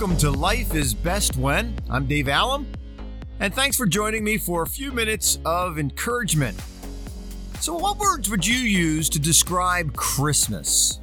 [0.00, 1.76] Welcome to Life is Best When.
[1.90, 2.66] I'm Dave Allen,
[3.38, 6.58] and thanks for joining me for a few minutes of encouragement.
[7.60, 11.00] So, what words would you use to describe Christmas?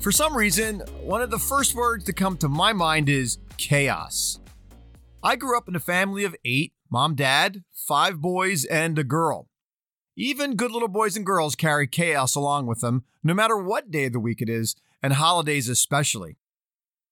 [0.00, 4.40] For some reason, one of the first words to come to my mind is chaos.
[5.22, 9.48] I grew up in a family of eight mom, dad, five boys, and a girl.
[10.16, 14.04] Even good little boys and girls carry chaos along with them, no matter what day
[14.04, 16.36] of the week it is, and holidays especially.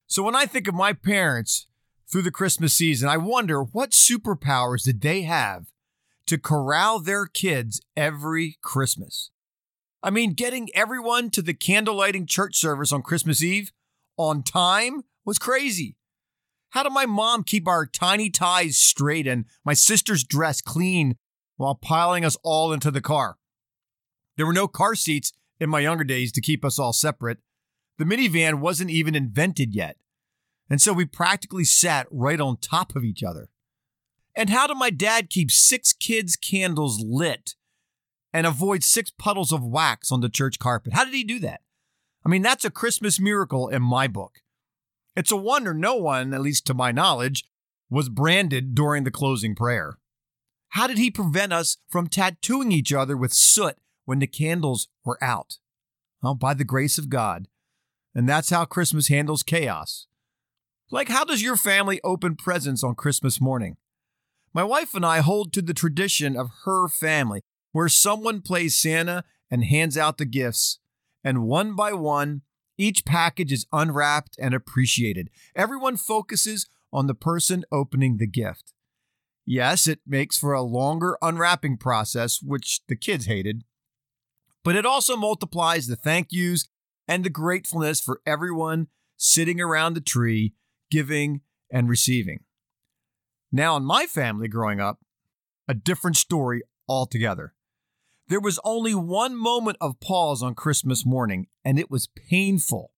[0.06, 1.66] So when I think of my parents
[2.10, 5.66] through the Christmas season, I wonder what superpowers did they have
[6.27, 9.30] to corral their kids every Christmas?
[10.02, 13.73] I mean, getting everyone to the candlelighting church service on Christmas Eve
[14.16, 15.97] on time was crazy.
[16.70, 21.16] How did my mom keep our tiny ties straight and my sister's dress clean
[21.56, 23.38] while piling us all into the car?
[24.36, 27.38] There were no car seats in my younger days to keep us all separate.
[27.98, 29.97] The minivan wasn't even invented yet.
[30.69, 33.48] And so we practically sat right on top of each other.
[34.34, 37.55] And how did my dad keep six kids' candles lit
[38.33, 40.92] and avoid six puddles of wax on the church carpet?
[40.92, 41.61] How did he do that?
[42.25, 44.41] I mean, that's a Christmas miracle in my book.
[45.14, 47.44] It's a wonder no one, at least to my knowledge,
[47.88, 49.98] was branded during the closing prayer.
[50.70, 55.22] How did he prevent us from tattooing each other with soot when the candles were
[55.22, 55.58] out?
[56.22, 57.47] Well, by the grace of God.
[58.17, 60.06] And that's how Christmas handles chaos.
[60.91, 63.77] Like, how does your family open presents on Christmas morning?
[64.55, 69.22] My wife and I hold to the tradition of her family, where someone plays Santa
[69.50, 70.78] and hands out the gifts,
[71.22, 72.41] and one by one,
[72.78, 75.28] each package is unwrapped and appreciated.
[75.55, 78.72] Everyone focuses on the person opening the gift.
[79.44, 83.64] Yes, it makes for a longer unwrapping process, which the kids hated,
[84.64, 86.67] but it also multiplies the thank yous
[87.09, 90.55] and the gratefulness for everyone sitting around the tree
[90.91, 91.41] giving,
[91.71, 92.41] and receiving.
[93.50, 95.00] Now, in my family growing up,
[95.69, 97.55] a different story altogether.
[98.28, 102.93] There was only one moment of pause on Christmas morning, and it was painful.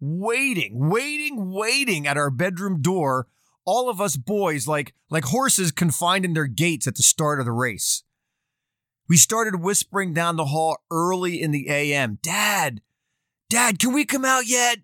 [0.00, 3.28] Waiting, waiting, waiting at our bedroom door,
[3.64, 7.46] all of us boys like, like horses confined in their gates at the start of
[7.46, 8.02] the race.
[9.08, 12.80] We started whispering down the hall early in the AM Dad,
[13.52, 14.78] Dad, can we come out yet?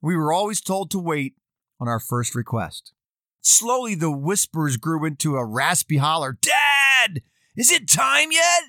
[0.00, 1.34] We were always told to wait
[1.78, 2.94] on our first request.
[3.42, 7.20] Slowly, the whispers grew into a raspy holler Dad,
[7.54, 8.62] is it time yet?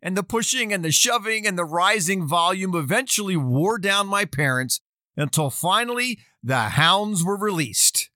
[0.00, 4.80] And the pushing and the shoving and the rising volume eventually wore down my parents
[5.14, 8.08] until finally the hounds were released.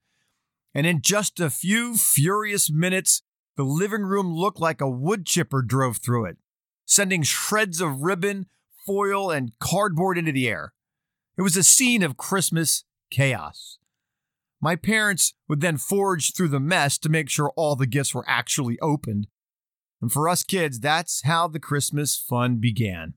[0.73, 3.21] And in just a few furious minutes,
[3.59, 6.39] the living room looked like a wood chipper drove through it,
[6.87, 8.47] sending shreds of ribbon,
[8.85, 10.73] foil, and cardboard into the air.
[11.37, 13.79] It was a scene of Christmas chaos.
[14.61, 18.25] My parents would then forge through the mess to make sure all the gifts were
[18.29, 19.27] actually opened.
[20.01, 23.15] And for us kids, that's how the Christmas fun began.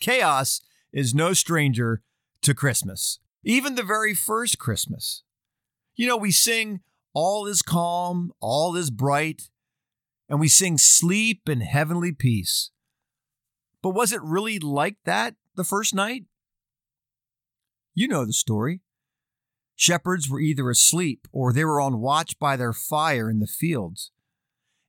[0.00, 0.60] Chaos
[0.92, 2.02] is no stranger
[2.42, 5.22] to Christmas, even the very first Christmas.
[5.94, 6.80] You know, we sing,
[7.12, 9.50] All is calm, all is bright,
[10.28, 12.70] and we sing sleep and heavenly peace.
[13.82, 16.24] But was it really like that the first night?
[17.94, 18.80] You know the story.
[19.74, 24.10] Shepherds were either asleep or they were on watch by their fire in the fields.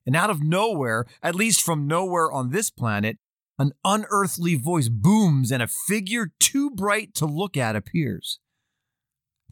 [0.04, 3.18] And out of nowhere, at least from nowhere on this planet,
[3.58, 8.38] an unearthly voice booms and a figure too bright to look at appears.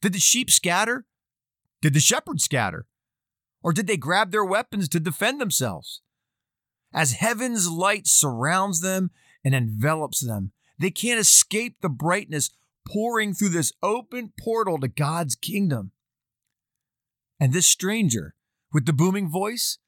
[0.00, 1.06] Did the sheep scatter?
[1.80, 2.86] Did the shepherds scatter?
[3.62, 6.02] Or did they grab their weapons to defend themselves?
[6.92, 9.10] As heaven's light surrounds them
[9.44, 12.50] and envelops them, they can't escape the brightness
[12.86, 15.92] pouring through this open portal to God's kingdom.
[17.38, 18.34] And this stranger
[18.72, 19.78] with the booming voice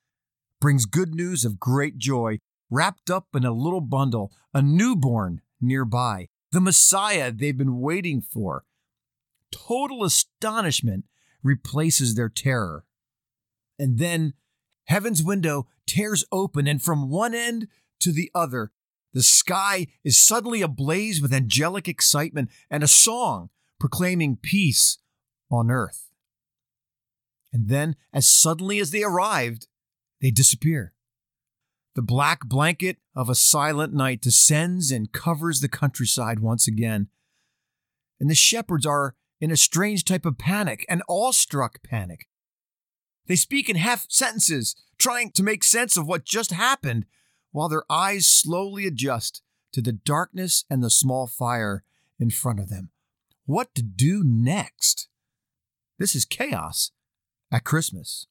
[0.61, 2.39] brings good news of great joy
[2.71, 8.65] wrapped up in a little bundle, a newborn nearby, the Messiah they've been waiting for.
[9.51, 11.05] Total astonishment
[11.43, 12.85] replaces their terror.
[13.79, 14.35] And then
[14.87, 17.69] heaven's window tears open, and from one end
[18.01, 18.73] to the other,
[19.13, 24.99] the sky is suddenly ablaze with angelic excitement and a song proclaiming peace
[25.51, 26.09] on earth.
[27.53, 29.67] And then, as suddenly as they arrived,
[30.21, 30.95] they disappear.
[31.95, 37.09] The black blanket of a silent night descends and covers the countryside once again.
[38.19, 42.29] And the shepherds are in a strange type of panic, an awestruck panic.
[43.27, 47.05] They speak in half sentences, trying to make sense of what just happened
[47.53, 51.85] while their eyes slowly adjust to the darkness and the small fire
[52.19, 52.91] in front of them.
[53.45, 55.09] what to do next.
[55.99, 56.93] This is chaos
[57.51, 58.27] at Christmas.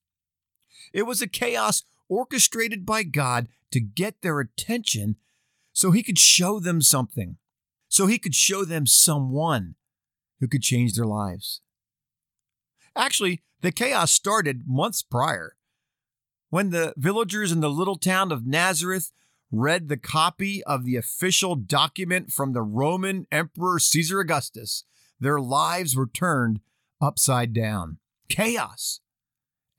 [0.94, 5.18] It was a chaos orchestrated by God to get their attention
[5.73, 7.38] so he could show them something,
[7.88, 9.75] so he could show them someone
[10.39, 11.62] who could change their lives.
[12.95, 15.56] Actually, the chaos started months prior.
[16.51, 19.13] When the villagers in the little town of Nazareth
[19.53, 24.83] read the copy of the official document from the Roman Emperor Caesar Augustus,
[25.18, 26.59] their lives were turned
[27.00, 28.00] upside down.
[28.27, 29.00] Chaos.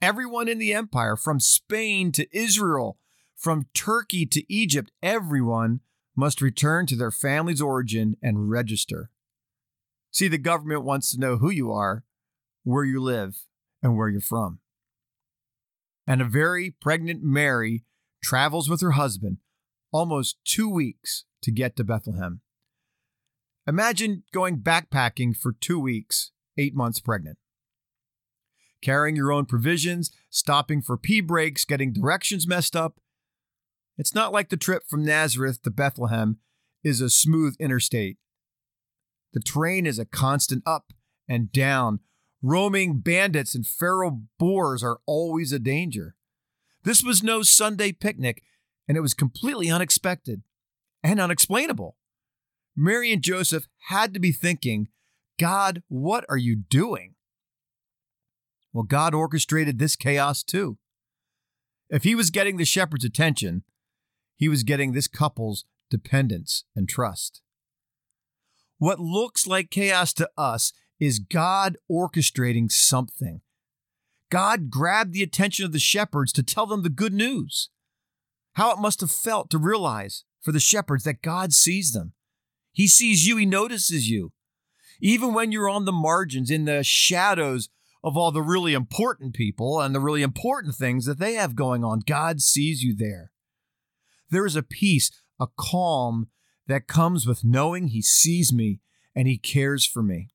[0.01, 2.97] Everyone in the empire, from Spain to Israel,
[3.35, 5.81] from Turkey to Egypt, everyone
[6.15, 9.11] must return to their family's origin and register.
[10.09, 12.03] See, the government wants to know who you are,
[12.63, 13.45] where you live,
[13.83, 14.57] and where you're from.
[16.05, 17.85] And a very pregnant Mary
[18.21, 19.37] travels with her husband
[19.91, 22.41] almost two weeks to get to Bethlehem.
[23.67, 27.37] Imagine going backpacking for two weeks, eight months pregnant.
[28.81, 32.99] Carrying your own provisions, stopping for pee breaks, getting directions messed up.
[33.97, 36.39] It's not like the trip from Nazareth to Bethlehem
[36.83, 38.17] is a smooth interstate.
[39.31, 40.91] The terrain is a constant up
[41.29, 41.99] and down.
[42.45, 46.15] Roaming bandits and feral boars are always a danger.
[46.83, 48.43] This was no Sunday picnic,
[48.85, 50.43] and it was completely unexpected
[51.01, 51.95] and unexplainable.
[52.75, 54.89] Mary and Joseph had to be thinking,
[55.39, 57.15] God, what are you doing?
[58.73, 60.77] Well, God orchestrated this chaos too.
[61.89, 63.63] If he was getting the shepherd's attention,
[64.35, 67.41] he was getting this couple's dependence and trust.
[68.79, 73.41] What looks like chaos to us is God orchestrating something.
[74.29, 77.69] God grabbed the attention of the shepherds to tell them the good news.
[78.53, 82.13] How it must have felt to realize for the shepherds that God sees them.
[82.71, 84.31] He sees you, He notices you.
[84.99, 87.69] Even when you're on the margins, in the shadows
[88.03, 91.83] of all the really important people and the really important things that they have going
[91.83, 93.31] on, God sees you there.
[94.29, 96.29] There is a peace, a calm
[96.67, 98.79] that comes with knowing He sees me
[99.15, 100.29] and He cares for me.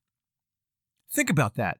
[1.12, 1.78] Think about that.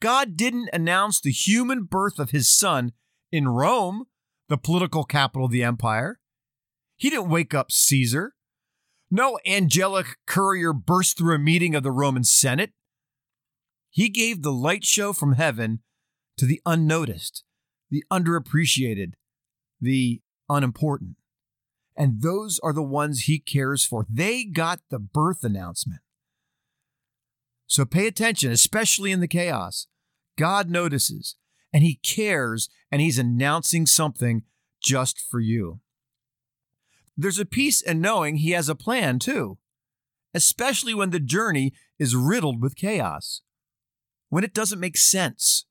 [0.00, 2.92] God didn't announce the human birth of His Son
[3.30, 4.06] in Rome
[4.50, 6.18] the political capital of the empire.
[6.96, 8.34] He didn't wake up Caesar.
[9.10, 12.72] No angelic courier burst through a meeting of the Roman Senate.
[13.90, 15.80] He gave the light show from heaven
[16.36, 17.44] to the unnoticed,
[17.90, 19.12] the underappreciated,
[19.80, 21.16] the unimportant.
[21.96, 24.04] And those are the ones he cares for.
[24.10, 26.00] They got the birth announcement.
[27.70, 29.86] So pay attention, especially in the chaos.
[30.36, 31.36] God notices
[31.72, 34.42] and he cares and he's announcing something
[34.82, 35.78] just for you.
[37.16, 39.58] There's a peace in knowing he has a plan too,
[40.34, 43.42] especially when the journey is riddled with chaos,
[44.30, 45.64] when it doesn't make sense.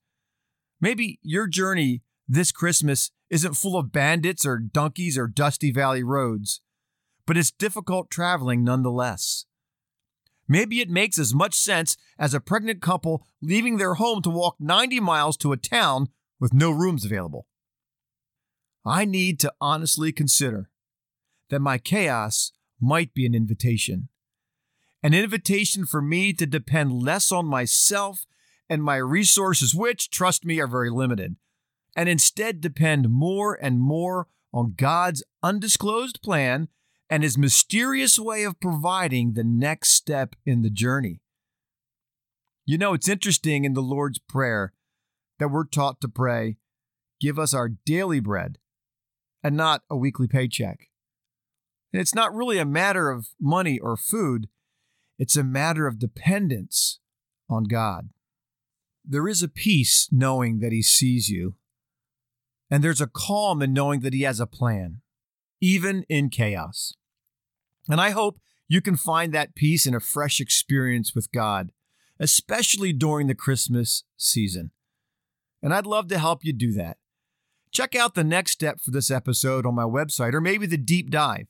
[0.80, 6.62] Maybe your journey this Christmas isn't full of bandits or donkeys or dusty valley roads,
[7.26, 9.44] but it's difficult traveling nonetheless.
[10.50, 14.56] Maybe it makes as much sense as a pregnant couple leaving their home to walk
[14.58, 16.08] 90 miles to a town
[16.40, 17.46] with no rooms available.
[18.84, 20.68] I need to honestly consider
[21.50, 24.08] that my chaos might be an invitation.
[25.04, 28.26] An invitation for me to depend less on myself
[28.68, 31.36] and my resources, which, trust me, are very limited,
[31.94, 36.66] and instead depend more and more on God's undisclosed plan
[37.10, 41.20] and his mysterious way of providing the next step in the journey.
[42.64, 44.72] You know, it's interesting in the Lord's Prayer
[45.40, 46.56] that we're taught to pray,
[47.20, 48.58] Give us our daily bread,
[49.42, 50.88] and not a weekly paycheck.
[51.92, 54.48] And it's not really a matter of money or food,
[55.18, 57.00] it's a matter of dependence
[57.50, 58.10] on God.
[59.04, 61.56] There is a peace knowing that He sees you,
[62.70, 65.02] and there's a calm in knowing that He has a plan,
[65.60, 66.94] even in chaos.
[67.88, 68.38] And I hope
[68.68, 71.72] you can find that peace in a fresh experience with God,
[72.18, 74.70] especially during the Christmas season.
[75.62, 76.98] And I'd love to help you do that.
[77.72, 81.10] Check out the next step for this episode on my website or maybe the deep
[81.10, 81.46] dive.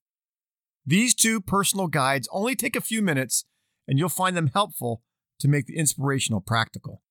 [0.86, 3.44] These two personal guides only take a few minutes,
[3.86, 5.02] and you'll find them helpful
[5.38, 7.02] to make the inspirational practical.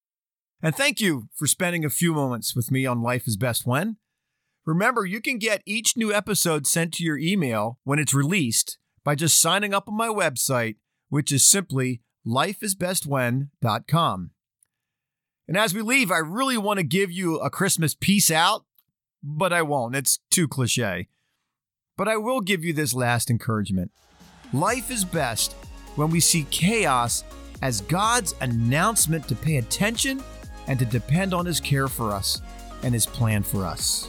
[0.61, 3.97] And thank you for spending a few moments with me on Life is Best When.
[4.69, 9.15] Remember, you can get each new episode sent to your email when it's released by
[9.15, 10.75] just signing up on my website,
[11.09, 14.29] which is simply lifeisbestwhen.com.
[15.47, 18.65] And as we leave, I really want to give you a Christmas peace out,
[19.23, 19.95] but I won't.
[19.95, 21.07] It's too cliche.
[21.97, 23.89] But I will give you this last encouragement.
[24.53, 25.53] Life is best
[25.95, 27.23] when we see chaos
[27.63, 30.21] as God's announcement to pay attention
[30.67, 32.39] and to depend on His care for us
[32.83, 34.07] and His plan for us.